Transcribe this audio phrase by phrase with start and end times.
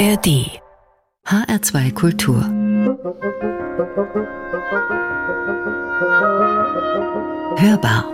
[0.00, 0.28] ARD
[1.26, 2.42] HR2 Kultur.
[7.58, 8.04] Hörbar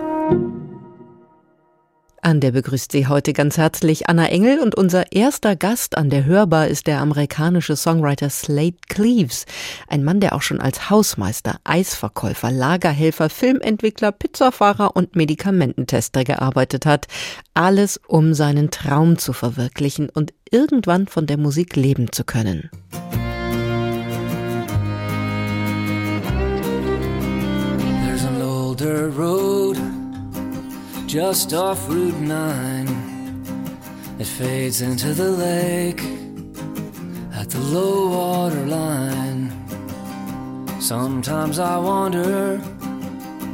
[2.26, 6.24] an der begrüßt Sie heute ganz herzlich Anna Engel und unser erster Gast an der
[6.24, 9.46] Hörbar ist der amerikanische Songwriter Slade Cleaves,
[9.86, 17.06] ein Mann, der auch schon als Hausmeister, Eisverkäufer, Lagerhelfer, Filmentwickler, Pizzafahrer und Medikamententester gearbeitet hat.
[17.54, 22.70] Alles, um seinen Traum zu verwirklichen und irgendwann von der Musik leben zu können.
[28.04, 29.95] There's an older road
[31.06, 32.88] just off Route 9.
[34.18, 36.02] It fades into the lake
[37.32, 39.52] at the low water line.
[40.80, 42.58] Sometimes I wander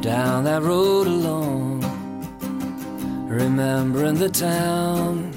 [0.01, 1.81] down that road alone,
[3.29, 5.31] remembering the town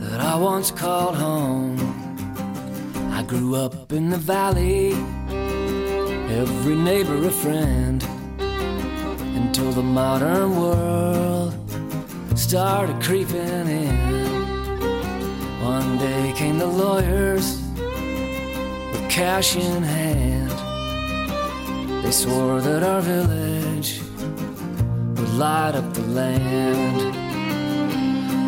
[0.00, 1.78] that I once called home.
[3.12, 4.92] I grew up in the valley,
[6.28, 8.06] every neighbor a friend
[9.46, 11.52] until the modern world
[12.34, 13.96] started creeping in.
[15.62, 17.60] One day came the lawyers
[18.92, 20.50] with cash in hand.
[22.02, 24.00] They swore that our village
[25.16, 26.98] would light up the land.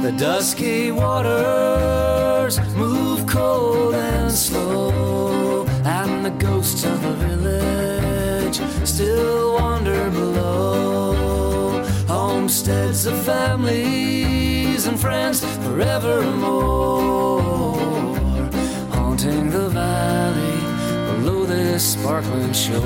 [0.02, 7.95] The dusky waters move cold and slow, and the ghosts of the village
[8.84, 11.84] still wander below.
[12.06, 17.80] Homesteads of families and friends forevermore,
[18.90, 20.60] haunting the valley
[21.18, 22.82] below this sparkling shore.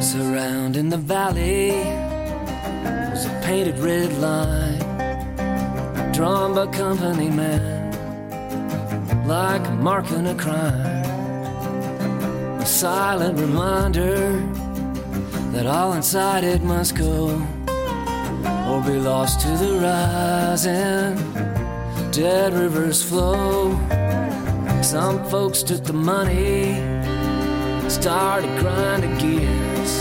[0.00, 1.70] Surrounding the valley
[3.10, 4.80] was a painted red line
[6.12, 7.70] drawn by company men
[9.26, 10.91] like marking a crime
[12.62, 14.38] a silent reminder
[15.50, 17.30] that all inside it must go
[18.68, 21.16] or be lost to the rising.
[22.12, 23.72] Dead rivers flow.
[24.80, 26.78] Some folks took the money
[27.90, 29.92] started grinding gears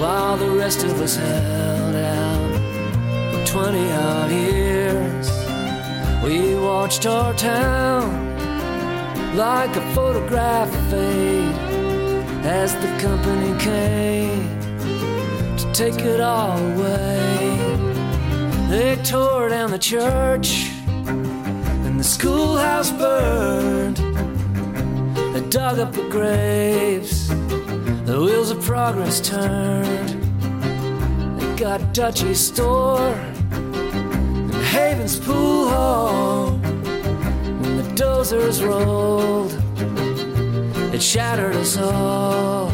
[0.00, 2.52] while the rest of us held out
[3.34, 5.28] for 20 odd years.
[6.22, 8.19] We watched our town
[9.34, 11.54] like a photograph fade
[12.44, 14.58] as the company came
[15.56, 17.56] to take it all away.
[18.68, 20.70] They tore down the church
[21.06, 23.98] and the schoolhouse burned.
[25.34, 27.28] They dug up the graves.
[27.28, 30.08] The wheels of progress turned.
[31.40, 33.14] They got Dutchy's store
[33.52, 36.60] and Haven's pool hall
[38.00, 39.52] dozers rolled.
[40.94, 42.70] It shattered us all.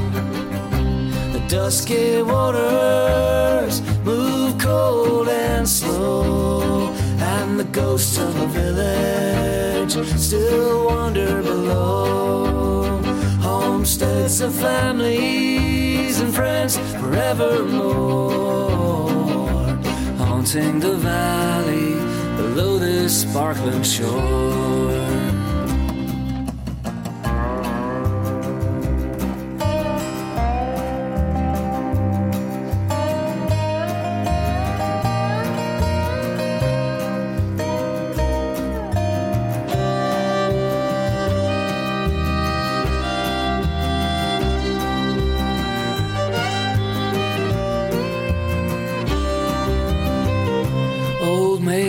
[1.34, 11.42] The dusky waters move cold and slow and the ghosts of the village still wander
[11.42, 13.02] below.
[13.40, 18.06] Homesteads of families and friends forevermore
[20.18, 21.95] haunting the valley
[23.06, 24.66] this sparkling shore.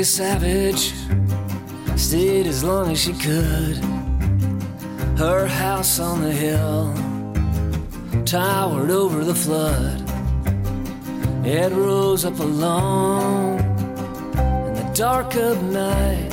[0.03, 1.06] Savage
[2.57, 3.77] as long as she could.
[5.15, 6.91] Her house on the hill
[8.25, 10.01] towered over the flood.
[11.45, 13.59] It rose up alone
[14.69, 16.31] in the dark of night.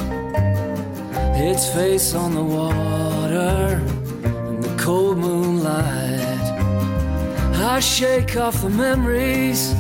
[1.49, 3.83] Its face on the water
[4.49, 6.45] in the cold moonlight.
[7.75, 9.75] I shake off the memories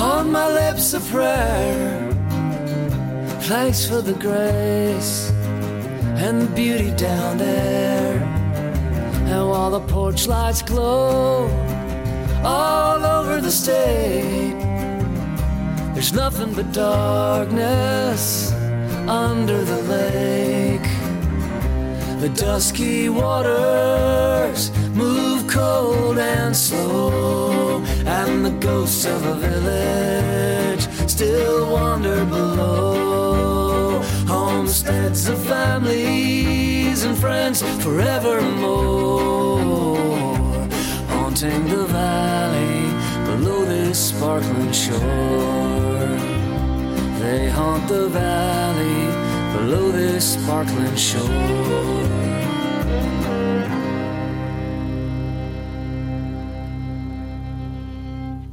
[0.00, 2.08] on my lips of prayer.
[3.42, 5.31] Thanks for the grace
[6.22, 8.14] and the beauty down there.
[9.32, 11.48] And while the porch lights glow
[12.44, 14.56] all over the state
[15.94, 18.52] there's nothing but darkness
[19.08, 20.88] under the lake.
[22.20, 32.24] The dusky waters move cold and slow and the ghosts of a village still wander
[32.24, 33.51] below
[34.72, 38.38] homesteads of families and friends forevermore,
[41.08, 42.88] haunting the valley
[43.26, 44.98] below this sparkling shore.
[47.20, 49.10] They haunt the valley
[49.58, 52.31] below this sparkling shore.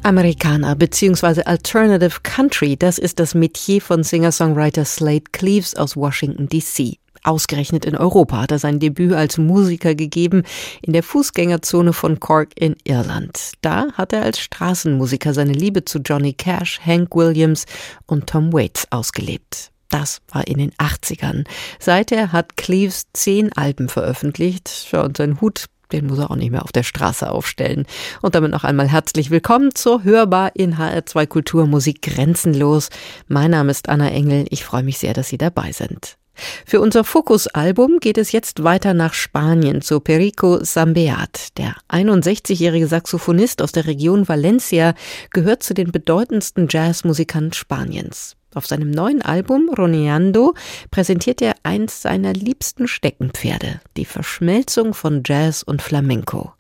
[0.03, 1.43] Amerikaner bzw.
[1.43, 6.97] Alternative Country, das ist das Metier von Singer-Songwriter Slade Cleaves aus Washington, D.C.
[7.23, 10.43] Ausgerechnet in Europa hat er sein Debüt als Musiker gegeben
[10.81, 13.53] in der Fußgängerzone von Cork in Irland.
[13.61, 17.65] Da hat er als Straßenmusiker seine Liebe zu Johnny Cash, Hank Williams
[18.05, 19.71] und Tom Waits ausgelebt.
[19.89, 21.45] Das war in den 80ern.
[21.79, 26.63] Seither hat Cleaves zehn Alben veröffentlicht und sein Hut den muss er auch nicht mehr
[26.63, 27.85] auf der Straße aufstellen.
[28.21, 32.89] Und damit noch einmal herzlich willkommen zur Hörbar in HR2 Kultur Musik grenzenlos.
[33.27, 34.45] Mein Name ist Anna Engel.
[34.49, 36.17] Ich freue mich sehr, dass Sie dabei sind.
[36.65, 41.57] Für unser Fokus-Album geht es jetzt weiter nach Spanien zu Perico Sambeat.
[41.57, 44.93] Der 61-jährige Saxophonist aus der Region Valencia
[45.31, 48.35] gehört zu den bedeutendsten Jazzmusikern Spaniens.
[48.53, 50.55] Auf seinem neuen Album Roneando
[50.89, 56.53] präsentiert er eins seiner liebsten Steckenpferde, die Verschmelzung von Jazz und Flamenco.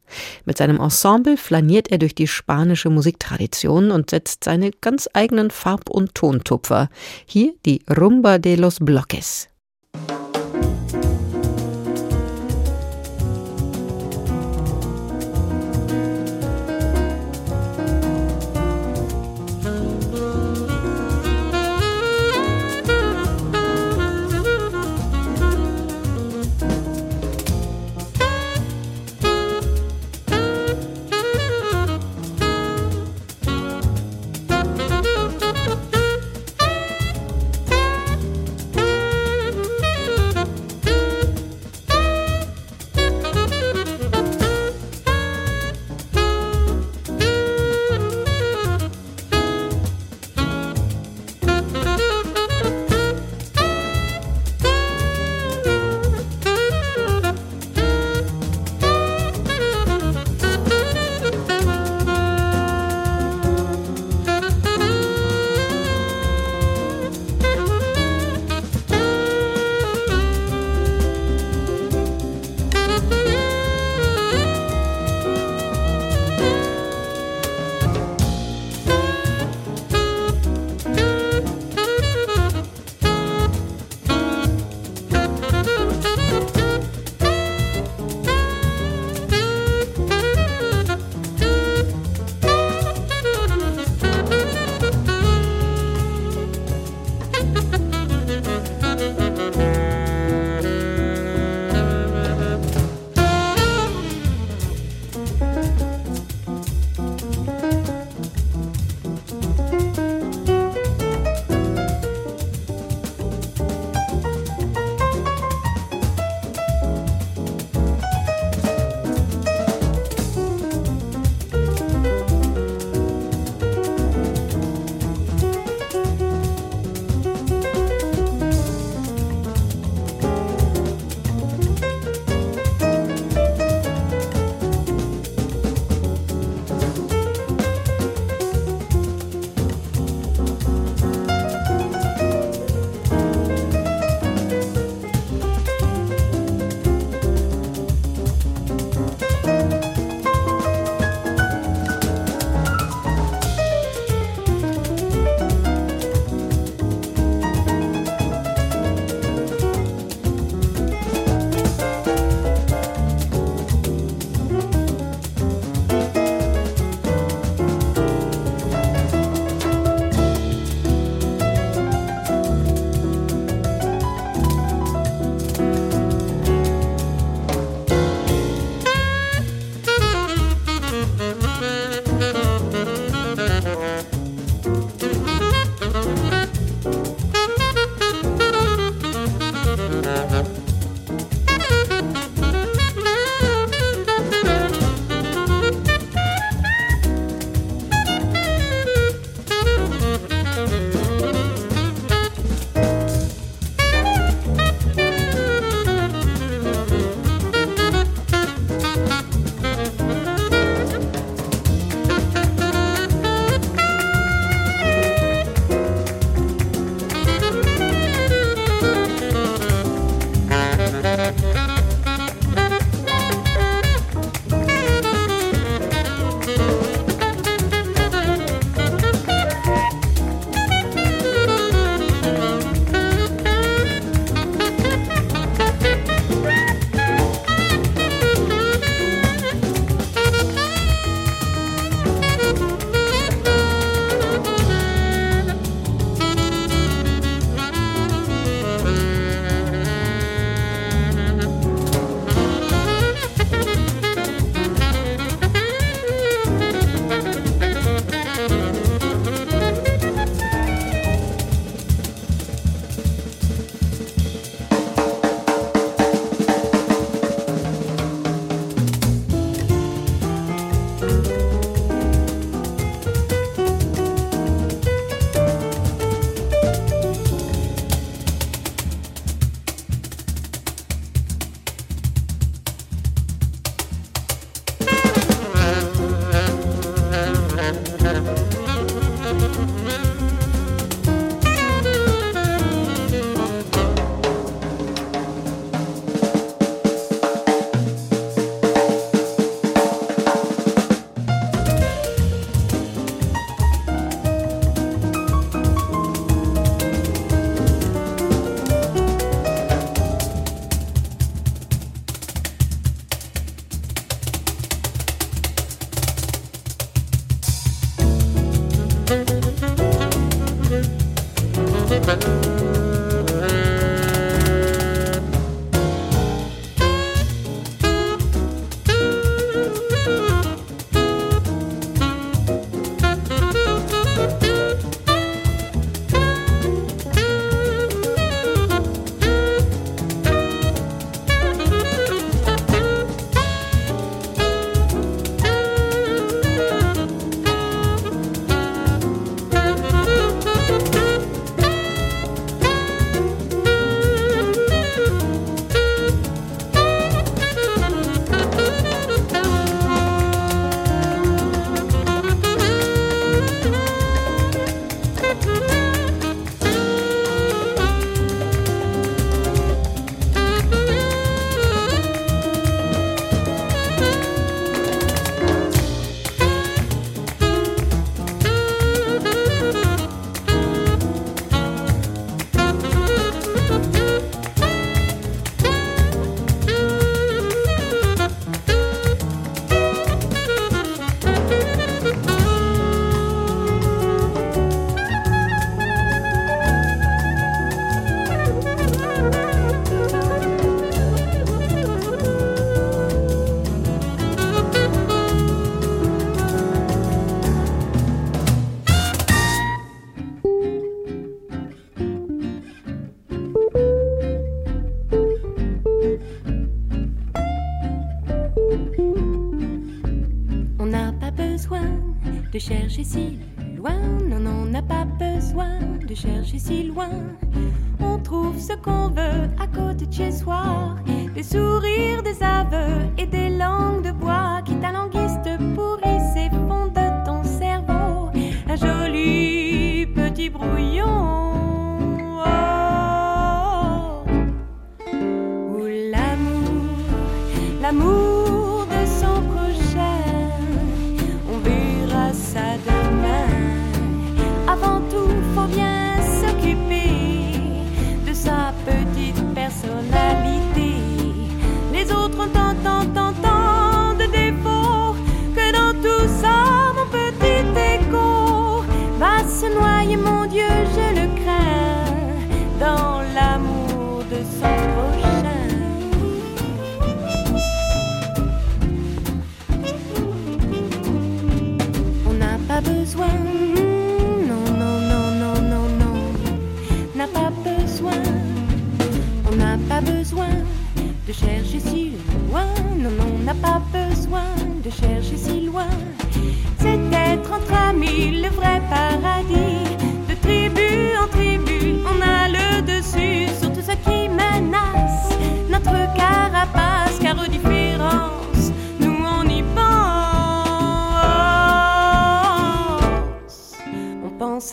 [0.45, 5.89] Mit seinem Ensemble flaniert er durch die spanische Musiktradition und setzt seine ganz eigenen Farb-
[5.89, 6.89] und Tontupfer.
[7.25, 9.49] Hier die Rumba de los Bloques.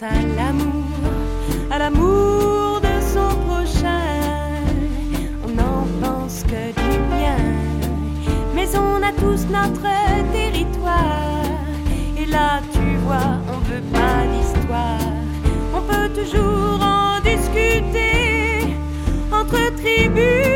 [0.03, 0.85] à l'amour,
[1.71, 4.01] à l'amour de son prochain.
[5.45, 7.39] On n'en pense que du bien,
[8.55, 9.89] mais on a tous notre
[10.33, 11.45] territoire.
[12.19, 15.13] Et là, tu vois, on veut pas d'histoire.
[15.75, 18.77] On peut toujours en discuter
[19.33, 20.56] entre tribus.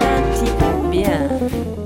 [0.00, 1.83] un 遍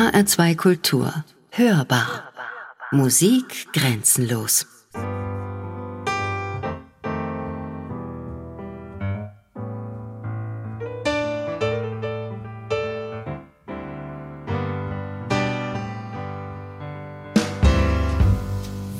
[0.00, 1.24] HR2 Kultur.
[1.50, 2.32] Hörbar.
[2.90, 4.64] Musik grenzenlos.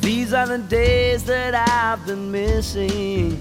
[0.03, 3.39] These are the days that I've been missing.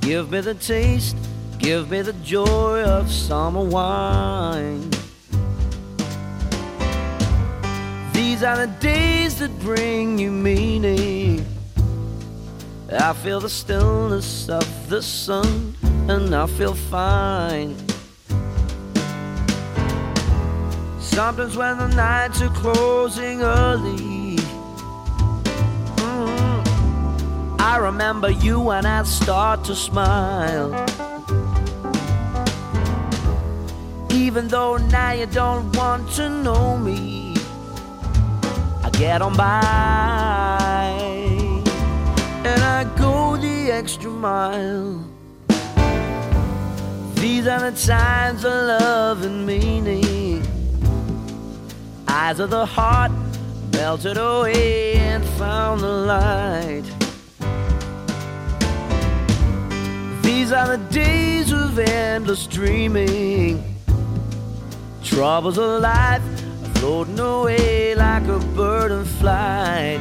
[0.00, 1.16] Give me the taste,
[1.58, 4.99] give me the joy of summer wine.
[8.40, 11.44] These are the days that bring you meaning.
[12.90, 15.74] I feel the stillness of the sun
[16.08, 17.76] and I feel fine.
[21.00, 24.36] Sometimes when the nights are closing early,
[25.98, 30.72] mm, I remember you and I start to smile.
[34.10, 37.19] Even though now you don't want to know me,
[39.00, 40.92] get on by
[42.44, 45.02] and I go the extra mile.
[47.14, 50.42] These are the times of love and meaning.
[52.08, 53.10] Eyes of the heart
[53.72, 56.84] melted away and found the light.
[60.22, 63.64] These are the days of endless dreaming.
[65.02, 66.39] Troubles of life
[66.80, 70.00] floating away like a bird in flight.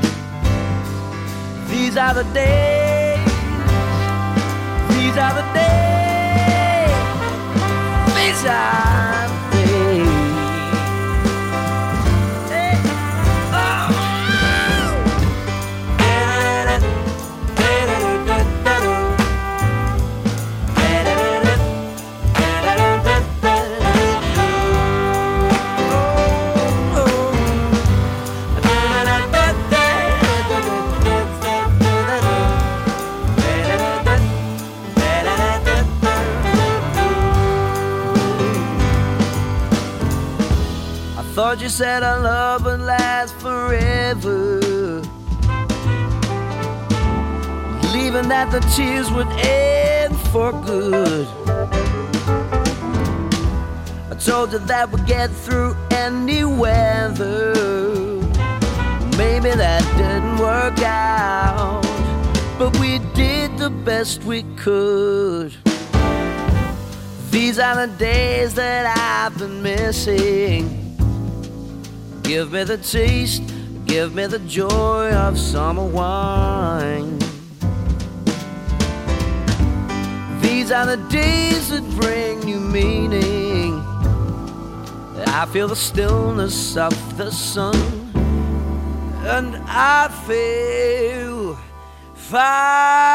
[1.69, 3.19] These are the days.
[4.93, 6.95] These are the days.
[8.15, 9.18] These are
[41.69, 44.59] you said our love would last forever.
[47.81, 51.27] Believing that the tears would end for good.
[54.09, 57.53] I told you that we'd get through any weather.
[59.15, 61.83] Maybe that didn't work out,
[62.57, 65.53] but we did the best we could.
[67.29, 70.78] These are the days that I've been missing.
[72.29, 73.41] Give me the taste,
[73.87, 77.17] give me the joy of summer wine.
[80.39, 83.81] These are the days that bring new meaning.
[85.25, 87.75] I feel the stillness of the sun,
[89.25, 91.57] and I feel
[92.13, 93.09] fine.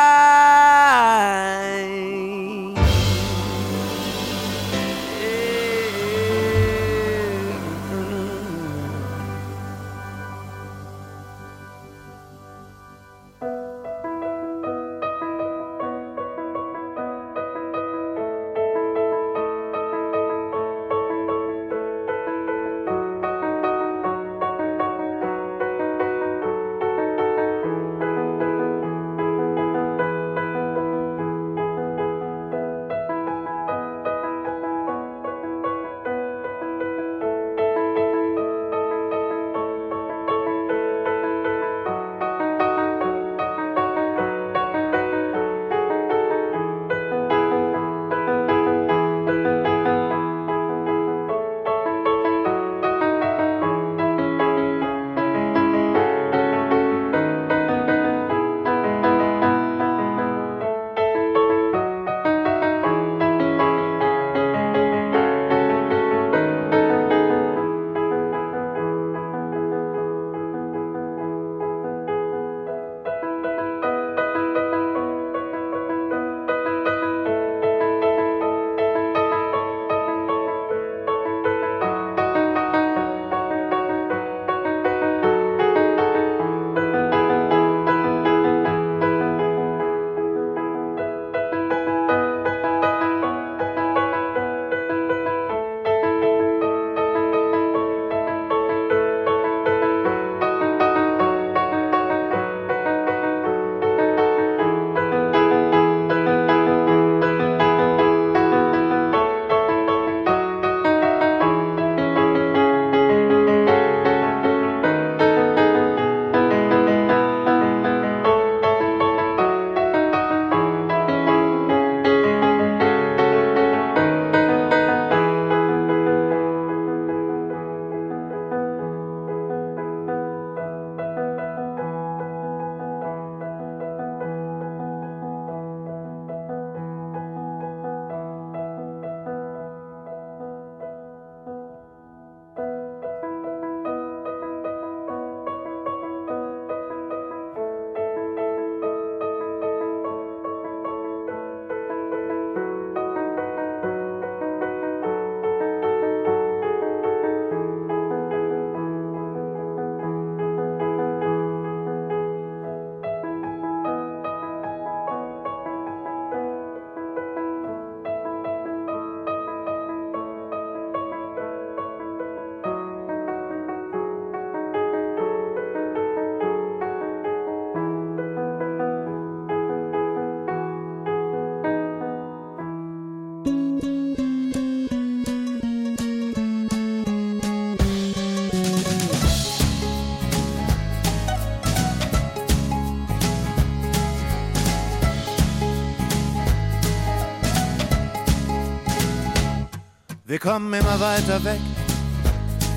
[200.45, 201.61] Kommen immer weiter weg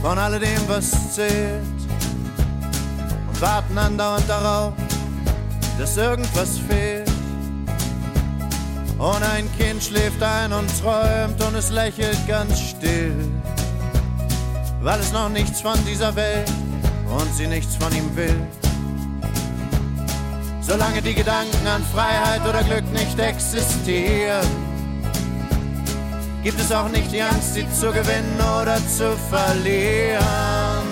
[0.01, 1.61] von alledem, was zählt
[3.27, 4.73] und warten andauernd darauf,
[5.77, 7.11] dass irgendwas fehlt.
[8.97, 13.13] Und ein Kind schläft ein und träumt und es lächelt ganz still,
[14.81, 16.49] weil es noch nichts von dieser Welt
[17.19, 18.39] und sie nichts von ihm will.
[20.61, 24.66] Solange die Gedanken an Freiheit oder Glück nicht existieren,
[26.47, 30.87] gibt es auch nicht die Angst, sie zu gewinnen oder zu verlieren.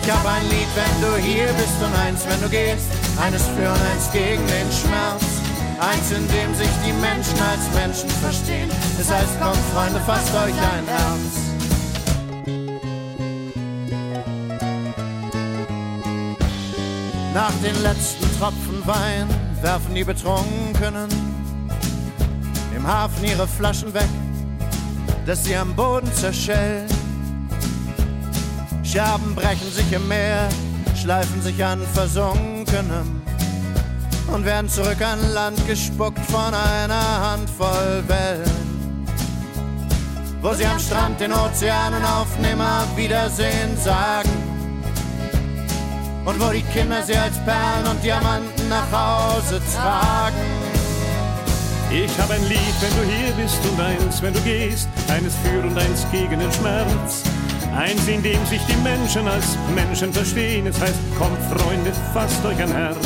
[0.00, 2.88] Ich hab ein Lied, wenn du hier bist und eins, wenn du gehst,
[3.22, 5.24] eines für und eins gegen den Schmerz.
[5.78, 8.70] Eins, in dem sich die Menschen als Menschen verstehen.
[8.98, 11.34] Es heißt, kommt Freunde, fasst euch ein Herz.
[17.34, 19.28] Nach den letzten Tropfen Wein
[19.60, 21.33] werfen die Betrunkenen
[23.24, 24.08] Hafen ihre Flaschen weg,
[25.26, 26.86] dass sie am Boden zerschellen.
[28.82, 30.48] Scherben brechen sich im Meer,
[31.00, 33.22] schleifen sich an Versunkenem
[34.32, 38.64] und werden zurück an Land gespuckt von einer Handvoll Wellen.
[40.40, 44.30] Wo sie am Strand den Ozeanen auf Nimmerwiedersehen sagen
[46.26, 50.63] und wo die Kinder sie als Perlen und Diamanten nach Hause tragen.
[51.94, 55.62] Ich hab ein Lied, wenn du hier bist und eins, wenn du gehst, eines für
[55.62, 57.22] und eins gegen den Schmerz.
[57.72, 60.66] Eins, in dem sich die Menschen als Menschen verstehen.
[60.66, 62.98] Es heißt, kommt Freunde, fasst euch ein Herz.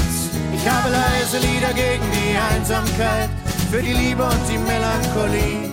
[0.54, 3.28] Ich habe leise Lieder gegen die Einsamkeit,
[3.70, 5.68] für die Liebe und die Melancholie.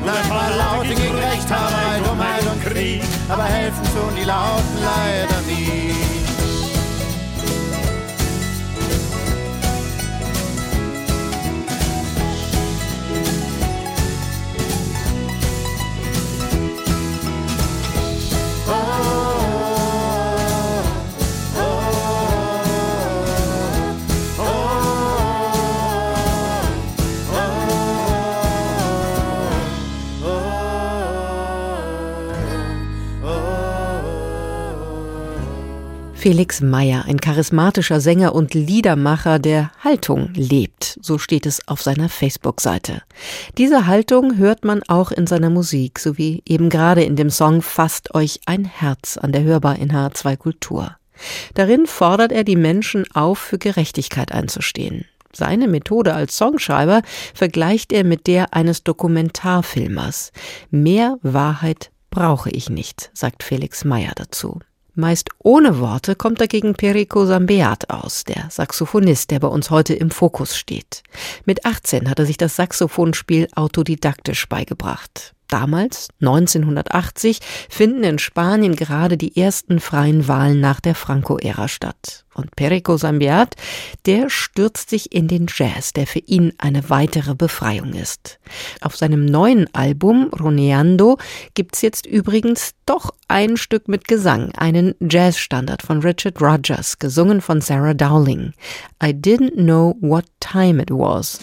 [0.00, 5.40] Und ein paar laute gegen Rechthaberei, Dummheit und Krieg, aber helfen tun die Lauten leider
[5.46, 5.93] nie.
[36.24, 42.08] Felix Meyer, ein charismatischer Sänger und Liedermacher, der Haltung lebt, so steht es auf seiner
[42.08, 43.02] Facebook-Seite.
[43.58, 48.14] Diese Haltung hört man auch in seiner Musik, sowie eben gerade in dem Song Fasst
[48.14, 50.96] euch ein Herz an der Hörbar in H2 Kultur.
[51.52, 55.04] Darin fordert er die Menschen auf, für Gerechtigkeit einzustehen.
[55.30, 57.02] Seine Methode als Songschreiber
[57.34, 60.32] vergleicht er mit der eines Dokumentarfilmers.
[60.70, 64.60] Mehr Wahrheit brauche ich nicht, sagt Felix Meyer dazu.
[64.96, 70.12] Meist ohne Worte kommt dagegen Perico Sambeat aus, der Saxophonist, der bei uns heute im
[70.12, 71.02] Fokus steht.
[71.44, 75.34] Mit 18 hat er sich das Saxophonspiel autodidaktisch beigebracht.
[75.48, 82.24] Damals, 1980, finden in Spanien gerade die ersten freien Wahlen nach der Franco-Ära statt.
[82.34, 83.54] Und Perico Sambiat,
[84.06, 88.40] der stürzt sich in den Jazz, der für ihn eine weitere Befreiung ist.
[88.80, 91.18] Auf seinem neuen Album Roneando
[91.54, 97.60] gibt's jetzt übrigens doch ein Stück mit Gesang, einen Jazzstandard von Richard Rogers, gesungen von
[97.60, 98.52] Sarah Dowling.
[99.02, 101.38] I didn't know what time it was.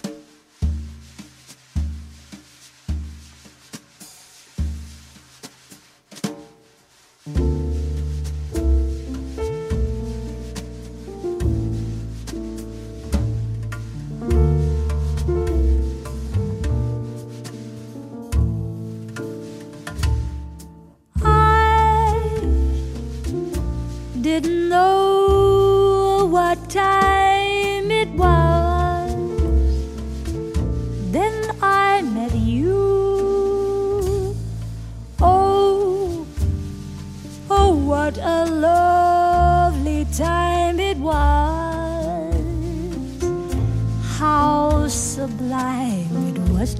[7.25, 7.60] Didn't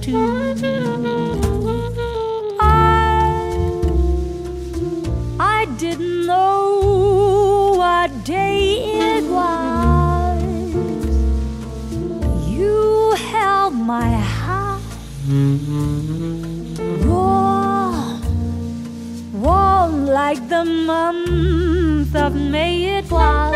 [0.02, 0.18] too.
[2.58, 3.70] I,
[5.38, 8.78] I didn't know what day
[9.12, 10.42] it was.
[12.48, 14.82] You held my heart
[17.06, 18.22] warm,
[19.40, 23.54] warm like the month of May it was.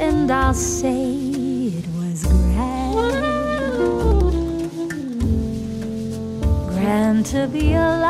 [0.00, 1.17] And I'll say
[7.30, 8.07] to be alive,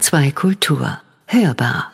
[0.00, 1.00] HR2 Kultur.
[1.26, 1.92] Hörbar.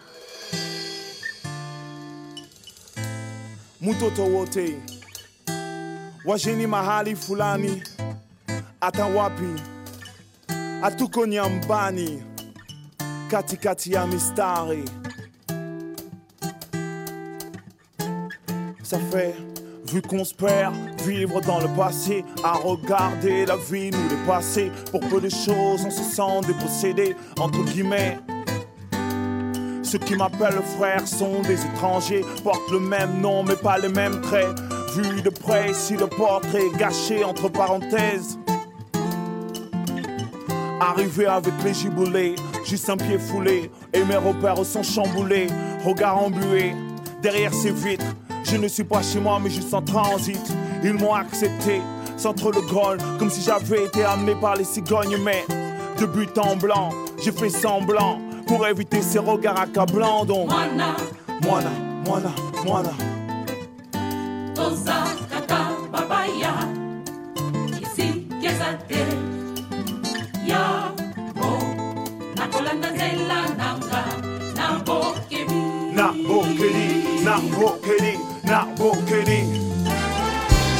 [3.81, 4.77] mtoto wote
[6.25, 7.83] washeni mahali fulani,
[8.81, 9.63] hata wapi
[10.81, 12.23] hatuko nyambani,
[13.31, 14.85] katikati ya mistari.
[18.83, 19.35] Ça fait,
[19.93, 20.75] vu qu'on se perd,
[21.07, 24.71] vivre dans le passé, à regarder la vie nous dépasser.
[24.91, 28.19] Pour peu de choses, on se sent dépossédé, entre guillemets.
[29.83, 34.21] Ceux qui m'appellent frère sont des étrangers, portent le même nom mais pas les mêmes
[34.21, 34.59] traits.
[34.97, 38.39] Vu de près, si le portrait est gâché entre parenthèses.
[40.81, 42.35] Arrivé avec les giboulés,
[42.65, 45.47] juste un pied foulé, et mes repères sont chamboulés,
[45.85, 46.75] regard embué,
[47.23, 48.05] derrière ces vitres.
[48.45, 50.53] Je ne suis pas chez moi, mais juste en transit.
[50.89, 51.83] Ils m'ont accepté,
[52.17, 55.45] centre le Graal, comme si j'avais été amené par les cigognes, mais
[55.99, 60.25] de but en blanc, j'ai fait semblant pour éviter ces regards accablants.
[60.25, 60.95] Donc, Moana,
[62.07, 62.31] Moana,
[62.65, 62.91] Moana.
[64.55, 65.59] toza kaka
[65.91, 66.55] babaya.
[67.83, 69.03] Isi kezate.
[70.47, 70.93] Ya
[72.37, 73.47] nakolanda nanga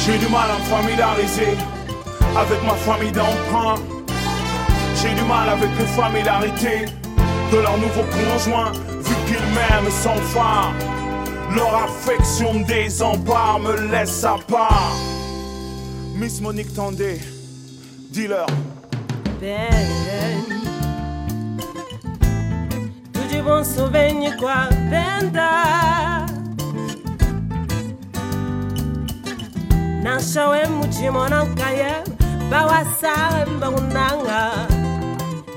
[0.07, 1.57] J'ai du mal à me familiariser
[2.33, 3.75] avec ma famille d'emprunt.
[4.95, 6.85] J'ai du mal avec les familiarités
[7.51, 10.71] de leur nouveau conjoint, vu qu'ils m'aiment sans phare.
[11.53, 14.95] Leur affection me désempare, me laisse à part.
[16.15, 17.19] Miss Monique Tandé,
[18.09, 18.47] dis-leur.
[19.41, 19.67] Ben
[23.11, 26.26] Tuji bon souvenir kwa benda Nashawe
[30.11, 32.03] muchimo na kaye
[32.49, 34.51] Bawasa mbaunanga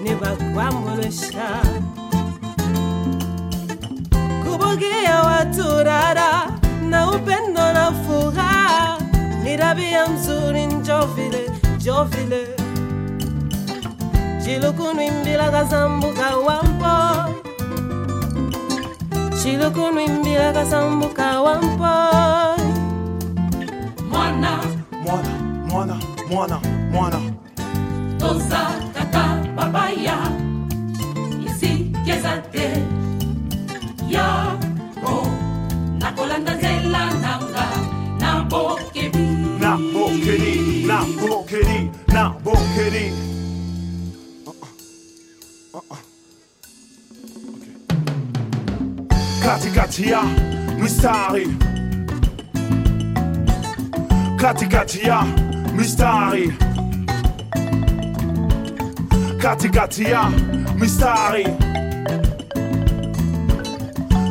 [0.03, 1.63] Niba kwamulesha
[4.45, 6.47] Kubugia watu rara
[6.89, 8.99] Na upendo na furaha
[9.45, 12.47] Ni tabia mzuri njovile, njovile.
[14.45, 17.31] Chilukunwimbila kasambuka wampo
[19.43, 21.87] chilukunwimbila kasambuka wampo
[24.41, 24.59] mwana
[25.05, 25.31] mwana
[25.69, 26.61] mwana mwana
[26.93, 27.21] mwana
[28.19, 29.25] tozakaka
[29.57, 30.17] babaya
[31.45, 32.83] lisikeza te.
[34.09, 35.27] Yango
[35.99, 37.67] nakolanda nzela nanga
[38.21, 39.19] na bokebi
[39.61, 43.13] na bokeli na bokeli na bokeli
[44.47, 44.69] uh-uh,
[45.75, 45.99] uh-uh.
[49.45, 50.23] katikati ya
[50.83, 51.49] misari.
[54.41, 55.23] Katikati ya
[55.75, 56.53] mistari
[59.39, 60.31] Katikati ya
[60.79, 61.47] mistari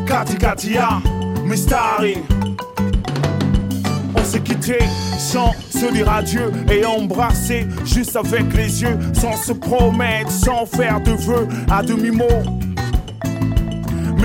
[0.06, 1.02] Katikati ya
[1.46, 2.18] mistari
[4.16, 4.80] On s'est quitté
[5.20, 11.02] sans se dire adieu et embrasser juste avec les yeux, sans se promettre, sans faire
[11.02, 12.59] de vœux à demi-mot.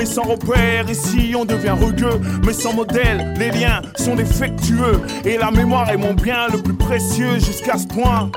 [0.04, 5.50] Sans repère, ici on devient rugueux, mais sans modèle, les liens sont défectueux et la
[5.50, 8.30] mémoire est mon bien le plus précieux jusqu'à ce point.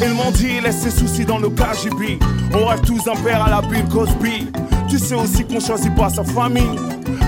[0.00, 2.18] Ils m'ont dit laisse ses soucis dans le KGB
[2.54, 4.46] On rêve tous un père à la Bill Cosby.
[4.88, 6.78] Tu sais aussi qu'on choisit pas sa famille.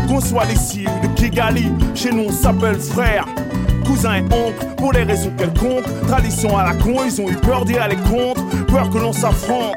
[0.09, 3.27] Qu'on soit d'ici ou de Kigali Chez nous on s'appelle frère
[3.85, 4.67] Cousin et oncle.
[4.79, 8.43] Pour les raisons quelconques Tradition à la con, ils ont eu peur d'y aller contre
[8.67, 9.77] Peur que l'on s'affronte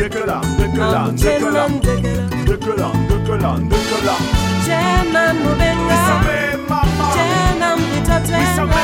[0.00, 0.40] ndekela
[2.32, 2.88] ndekela
[5.32, 6.20] mubenga
[7.14, 8.74] tena mlitotema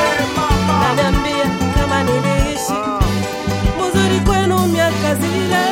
[0.81, 1.45] naniambia
[1.77, 2.79] kama niliishi
[3.77, 5.63] muzuri kwenu miaka zile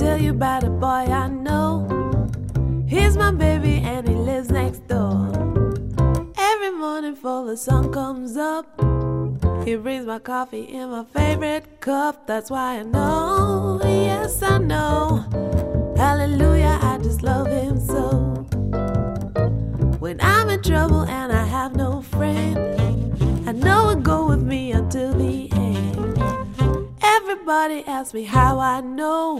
[0.00, 1.86] tell you about a boy I know.
[2.88, 5.28] He's my baby and he lives next door.
[6.38, 8.64] Every morning before the sun comes up,
[9.62, 12.26] he brings my coffee in my favorite cup.
[12.26, 15.26] That's why I know, yes, I know.
[15.98, 18.08] Hallelujah, I just love him so.
[19.98, 22.56] When I'm in trouble and I have no friend,
[23.46, 26.19] I know he'll go with me until the end.
[27.30, 29.38] Everybody asks me how I know.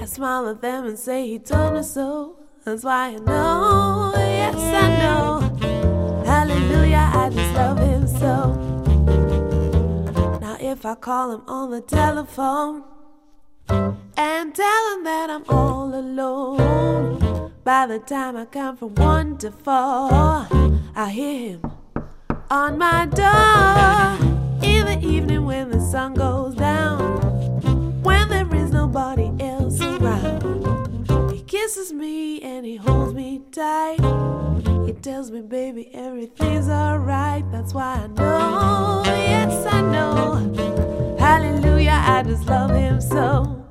[0.00, 2.36] I smile at them and say he told me so.
[2.64, 6.22] That's why I know, yes, I know.
[6.24, 8.54] Hallelujah, I just love him so.
[10.40, 12.84] Now, if I call him on the telephone
[13.68, 19.50] and tell him that I'm all alone, by the time I come from one to
[19.50, 20.46] four,
[20.94, 21.72] I hear him
[22.48, 24.31] on my door.
[24.82, 31.40] In the evening when the sun goes down, when there is nobody else around, he
[31.42, 34.00] kisses me and he holds me tight.
[34.84, 37.44] He tells me, baby, everything's alright.
[37.52, 41.16] That's why I know, yes, I know.
[41.16, 43.64] Hallelujah, I just love him so.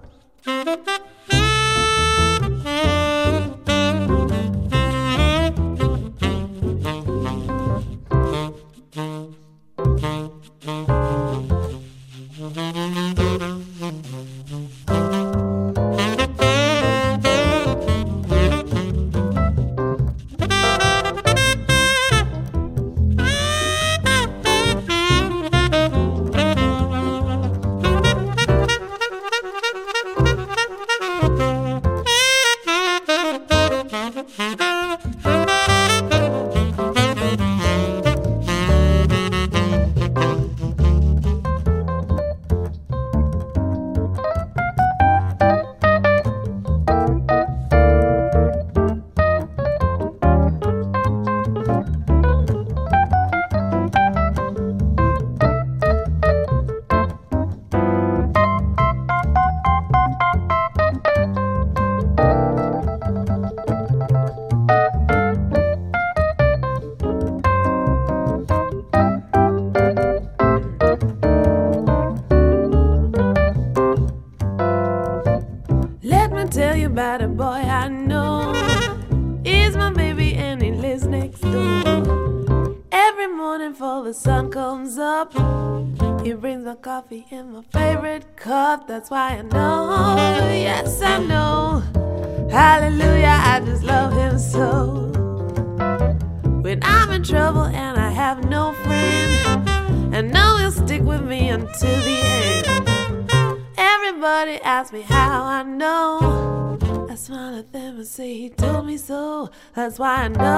[109.92, 110.51] That's why I know,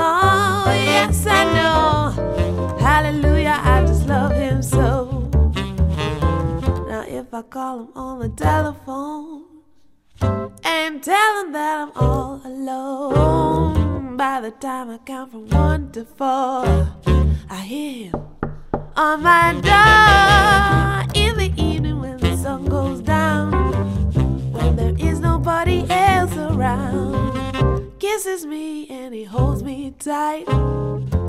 [28.33, 30.49] Kisses me and he holds me tight.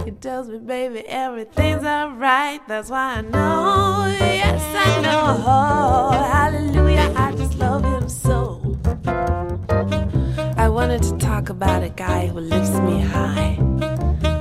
[0.07, 2.67] He tells me, baby, everything's alright.
[2.67, 6.19] That's why I know, yes, I know.
[6.33, 8.79] hallelujah, I just love him so.
[10.57, 13.57] I wanted to talk about a guy who lifts me high,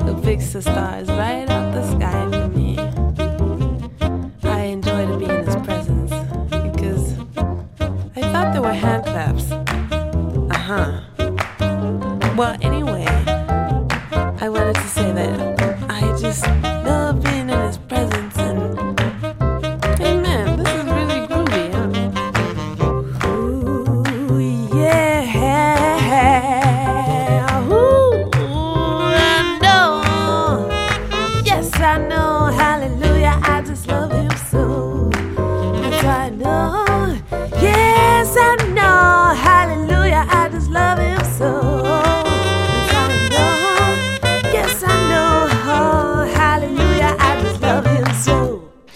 [0.05, 2.79] who picks the stars right out the sky for me.
[4.43, 6.11] I enjoy to be in his presence
[6.71, 7.11] because
[8.15, 9.51] I thought there were hand claps.
[9.51, 11.12] Uh huh.
[12.35, 13.05] Well, anyway,
[14.41, 16.72] I wanted to say that I just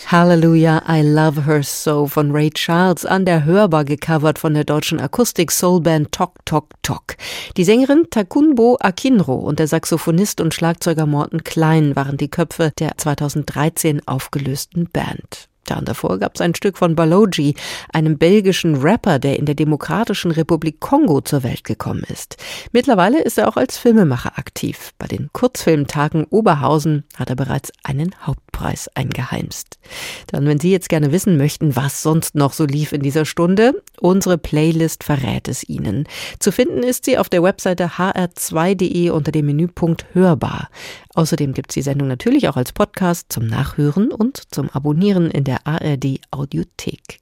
[0.10, 5.02] Hallelujah, I Love Her So von Ray Charles an der Hörbar gecovert von der deutschen
[5.02, 7.18] Akustik-Soulband Tok Tok Tok.
[7.58, 12.98] Die Sängerin Takunbo Akinro und der Saxophonist und Schlagzeuger Morten Klein waren die Köpfe der
[12.98, 15.50] 2013 aufgelösten Band.
[15.76, 17.56] Und davor gab es ein Stück von Baloji,
[17.92, 22.38] einem belgischen Rapper, der in der Demokratischen Republik Kongo zur Welt gekommen ist.
[22.72, 24.94] Mittlerweile ist er auch als Filmemacher aktiv.
[24.98, 29.80] Bei den Kurzfilmtagen Oberhausen hat er bereits einen Hauptpreis eingeheimst.
[30.28, 33.84] Dann, wenn Sie jetzt gerne wissen möchten, was sonst noch so lief in dieser Stunde,
[34.00, 36.08] unsere Playlist verrät es Ihnen.
[36.40, 40.70] Zu finden ist sie auf der Webseite hr2.de unter dem Menüpunkt Hörbar.
[41.18, 45.44] Außerdem gibt es die Sendung natürlich auch als Podcast zum Nachhören und zum Abonnieren in
[45.44, 47.20] der ARD Audiothek.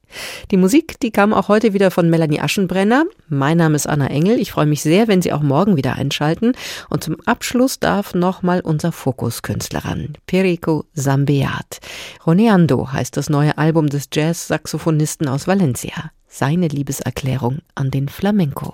[0.51, 3.05] Die Musik, die kam auch heute wieder von Melanie Aschenbrenner.
[3.27, 4.39] Mein Name ist Anna Engel.
[4.39, 6.53] Ich freue mich sehr, wenn Sie auch morgen wieder einschalten.
[6.89, 11.79] Und zum Abschluss darf nochmal unser Fokuskünstler ran, Perico Zambeat.
[12.25, 16.11] Roneando heißt das neue Album des Jazz-Saxophonisten aus Valencia.
[16.27, 18.73] Seine Liebeserklärung an den Flamenco.